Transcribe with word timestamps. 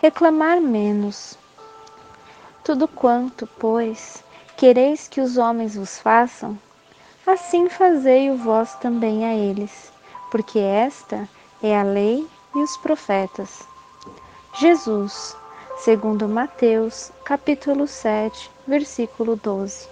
reclamar 0.00 0.60
menos. 0.62 1.38
Tudo 2.64 2.88
quanto, 2.88 3.46
pois, 3.58 4.24
quereis 4.56 5.06
que 5.06 5.20
os 5.20 5.36
homens 5.36 5.76
vos 5.76 5.98
façam, 5.98 6.58
assim 7.26 7.68
fazei 7.68 8.30
o 8.30 8.36
vós 8.36 8.74
também 8.76 9.26
a 9.26 9.34
eles, 9.34 9.92
porque 10.30 10.58
esta 10.58 11.28
é 11.62 11.78
a 11.78 11.82
lei 11.82 12.26
e 12.54 12.58
os 12.58 12.76
profetas. 12.78 13.60
Jesus, 14.58 15.36
segundo 15.78 16.28
Mateus, 16.28 17.12
capítulo 17.24 17.86
7, 17.86 18.50
versículo 18.66 19.36
12. 19.36 19.86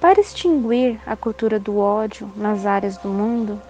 Para 0.00 0.20
extinguir 0.20 1.00
a 1.06 1.14
cultura 1.14 1.58
do 1.58 1.78
ódio 1.78 2.30
nas 2.34 2.66
áreas 2.66 2.96
do 2.98 3.08
mundo, 3.08 3.60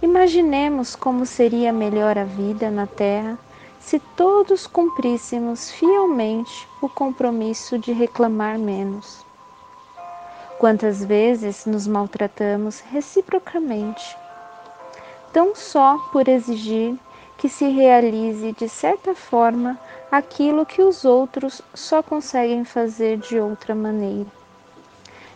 imaginemos 0.00 0.94
como 0.94 1.26
seria 1.26 1.72
melhor 1.72 2.16
a 2.16 2.24
vida 2.24 2.70
na 2.70 2.86
Terra 2.86 3.38
se 3.80 3.98
todos 3.98 4.66
cumpríssemos 4.66 5.70
fielmente 5.70 6.68
o 6.80 6.88
compromisso 6.88 7.78
de 7.78 7.92
reclamar 7.92 8.58
menos. 8.58 9.24
Quantas 10.58 11.04
vezes 11.04 11.64
nos 11.66 11.86
maltratamos 11.86 12.80
reciprocamente, 12.80 14.16
tão 15.32 15.54
só 15.54 15.98
por 16.12 16.28
exigir 16.28 16.98
que 17.36 17.48
se 17.48 17.68
realize 17.68 18.52
de 18.52 18.68
certa 18.68 19.14
forma 19.14 19.78
aquilo 20.10 20.66
que 20.66 20.82
os 20.82 21.04
outros 21.04 21.62
só 21.72 22.02
conseguem 22.02 22.64
fazer 22.64 23.18
de 23.18 23.38
outra 23.38 23.74
maneira 23.74 24.38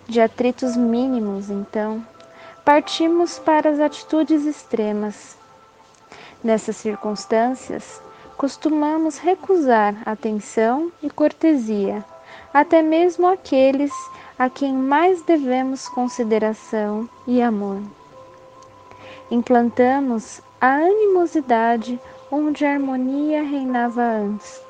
de 0.08 0.20
atritos 0.20 0.76
mínimos, 0.76 1.48
então, 1.48 2.04
partimos 2.64 3.38
para 3.38 3.70
as 3.70 3.80
atitudes 3.80 4.44
extremas. 4.44 5.36
Nessas 6.42 6.76
circunstâncias, 6.76 8.00
costumamos 8.36 9.18
recusar 9.18 9.96
atenção 10.06 10.90
e 11.02 11.10
cortesia, 11.10 12.04
até 12.52 12.82
mesmo 12.82 13.26
aqueles 13.26 13.92
a 14.38 14.48
quem 14.48 14.74
mais 14.74 15.22
devemos 15.22 15.88
consideração 15.88 17.08
e 17.26 17.40
amor. 17.42 17.80
Implantamos 19.30 20.40
a 20.60 20.74
animosidade 20.74 22.00
onde 22.30 22.64
a 22.64 22.72
harmonia 22.72 23.42
reinava 23.42 24.02
antes. 24.02 24.60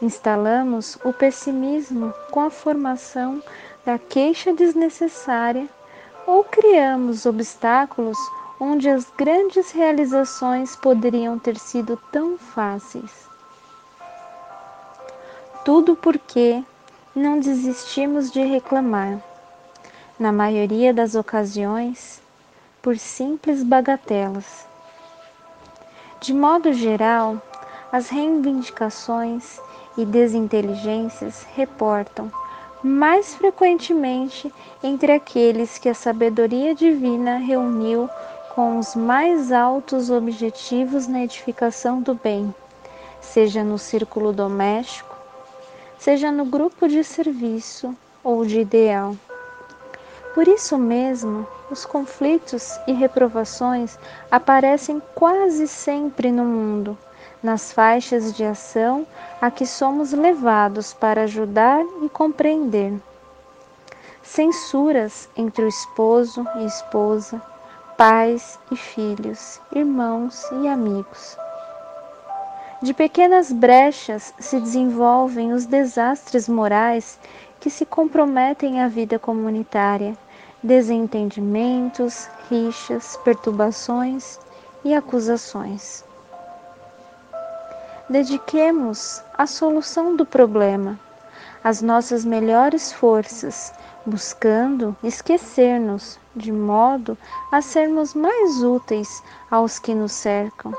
Instalamos 0.00 0.98
o 1.04 1.12
pessimismo 1.12 2.12
com 2.30 2.40
a 2.40 2.50
formação 2.50 3.42
da 3.84 3.98
queixa 3.98 4.52
desnecessária 4.52 5.68
ou 6.26 6.42
criamos 6.42 7.24
obstáculos 7.24 8.18
onde 8.58 8.88
as 8.88 9.10
grandes 9.16 9.70
realizações 9.70 10.74
poderiam 10.74 11.38
ter 11.38 11.58
sido 11.58 11.96
tão 12.10 12.36
fáceis. 12.36 13.28
Tudo 15.64 15.94
porque 15.94 16.64
não 17.14 17.38
desistimos 17.38 18.30
de 18.30 18.40
reclamar, 18.40 19.22
na 20.18 20.32
maioria 20.32 20.92
das 20.92 21.14
ocasiões, 21.14 22.20
por 22.82 22.96
simples 22.98 23.62
bagatelas. 23.62 24.66
De 26.20 26.32
modo 26.32 26.72
geral, 26.72 27.40
as 27.92 28.08
reivindicações 28.08 29.60
e 29.96 30.04
desinteligências 30.04 31.46
reportam 31.54 32.30
mais 32.86 33.34
frequentemente 33.34 34.52
entre 34.80 35.10
aqueles 35.10 35.76
que 35.76 35.88
a 35.88 35.94
sabedoria 35.94 36.72
divina 36.72 37.36
reuniu 37.36 38.08
com 38.54 38.78
os 38.78 38.94
mais 38.94 39.50
altos 39.50 40.08
objetivos 40.08 41.08
na 41.08 41.24
edificação 41.24 42.00
do 42.00 42.14
bem, 42.14 42.54
seja 43.20 43.64
no 43.64 43.76
círculo 43.76 44.32
doméstico, 44.32 45.16
seja 45.98 46.30
no 46.30 46.44
grupo 46.44 46.86
de 46.86 47.02
serviço 47.02 47.92
ou 48.22 48.46
de 48.46 48.60
ideal. 48.60 49.16
Por 50.32 50.46
isso 50.46 50.78
mesmo, 50.78 51.44
os 51.68 51.84
conflitos 51.84 52.78
e 52.86 52.92
reprovações 52.92 53.98
aparecem 54.30 55.02
quase 55.12 55.66
sempre 55.66 56.30
no 56.30 56.44
mundo, 56.44 56.96
nas 57.42 57.72
faixas 57.72 58.32
de 58.34 58.44
ação 58.44 59.06
a 59.40 59.50
que 59.50 59.66
somos 59.66 60.12
levados 60.12 60.92
para 60.92 61.22
ajudar 61.22 61.84
e 62.02 62.08
compreender. 62.08 62.94
Censuras 64.22 65.28
entre 65.36 65.64
o 65.64 65.68
esposo 65.68 66.46
e 66.56 66.64
esposa, 66.64 67.40
pais 67.96 68.58
e 68.70 68.76
filhos, 68.76 69.60
irmãos 69.72 70.42
e 70.62 70.68
amigos. 70.68 71.36
De 72.82 72.92
pequenas 72.92 73.52
brechas 73.52 74.34
se 74.38 74.60
desenvolvem 74.60 75.52
os 75.52 75.64
desastres 75.64 76.48
morais 76.48 77.18
que 77.60 77.70
se 77.70 77.86
comprometem 77.86 78.82
à 78.82 78.88
vida 78.88 79.18
comunitária, 79.18 80.16
desentendimentos, 80.62 82.28
rixas, 82.50 83.16
perturbações 83.24 84.38
e 84.84 84.94
acusações 84.94 86.04
dediquemos 88.08 89.22
à 89.36 89.46
solução 89.46 90.14
do 90.14 90.24
problema 90.24 90.98
as 91.66 91.82
nossas 91.82 92.24
melhores 92.24 92.92
forças, 92.92 93.74
buscando 94.06 94.96
esquecer-nos, 95.02 96.16
de 96.34 96.52
modo 96.52 97.18
a 97.50 97.60
sermos 97.60 98.14
mais 98.14 98.62
úteis 98.62 99.20
aos 99.50 99.80
que 99.80 99.92
nos 99.92 100.12
cercam, 100.12 100.72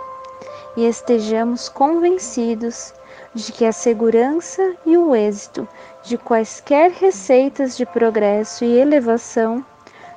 e 0.77 0.85
estejamos 0.85 1.67
convencidos 1.67 2.93
de 3.33 3.51
que 3.51 3.65
a 3.65 3.73
segurança 3.73 4.77
e 4.85 4.97
o 4.97 5.13
êxito 5.13 5.67
de 6.03 6.17
quaisquer 6.17 6.91
receitas 6.91 7.75
de 7.75 7.85
progresso 7.85 8.63
e 8.63 8.79
elevação 8.79 9.65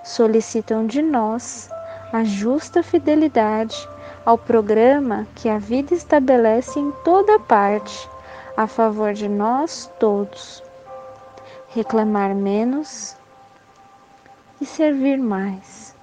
solicitam 0.05 0.87
de 0.87 1.03
nós 1.03 1.69
a 2.13 2.23
justa 2.23 2.81
fidelidade 2.81 3.89
ao 4.25 4.37
programa 4.37 5.27
que 5.35 5.49
a 5.49 5.59
vida 5.59 5.95
estabelece 5.95 6.79
em 6.79 6.91
toda 7.05 7.39
parte 7.39 8.09
a 8.57 8.67
favor 8.67 9.13
de 9.13 9.29
nós 9.29 9.91
todos. 9.99 10.63
Reclamar 11.69 12.35
menos 12.35 13.17
e 14.61 14.67
servir 14.67 15.19
mais. 15.19 15.95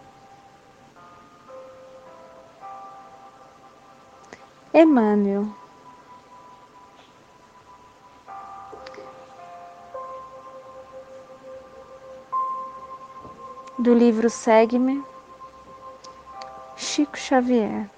Emmanuel 4.74 5.48
do 13.80 13.94
livro 13.94 14.30
Segue-me, 14.30 15.04
Chico 16.76 17.18
Xavier. 17.18 17.90